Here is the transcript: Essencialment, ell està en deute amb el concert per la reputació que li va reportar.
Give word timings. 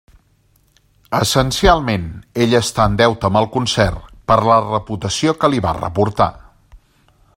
Essencialment, 1.17 2.07
ell 2.45 2.55
està 2.59 2.87
en 2.91 2.95
deute 3.01 3.29
amb 3.29 3.41
el 3.43 3.49
concert 3.57 4.09
per 4.33 4.39
la 4.53 4.57
reputació 4.71 5.35
que 5.45 5.51
li 5.57 5.63
va 5.67 5.77
reportar. 5.83 6.29